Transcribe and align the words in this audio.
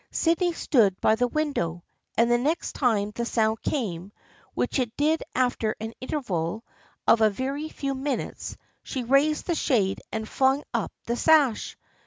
Sydney 0.09 0.51
stood 0.53 0.99
by 0.99 1.13
the 1.13 1.27
window, 1.27 1.83
and 2.17 2.31
the 2.31 2.39
next 2.39 2.73
time 2.73 3.11
the 3.13 3.23
sound 3.23 3.61
came, 3.61 4.11
which 4.55 4.79
it 4.79 4.97
did 4.97 5.21
after 5.35 5.75
an 5.79 5.93
interval 6.01 6.63
of 7.05 7.21
a 7.21 7.29
very 7.29 7.69
few 7.69 7.93
minutes, 7.93 8.57
she 8.81 9.03
raised 9.03 9.45
the 9.45 9.53
shade 9.53 10.01
and 10.11 10.27
flung 10.27 10.63
up 10.73 10.91
the 11.05 11.15
sash. 11.15 11.77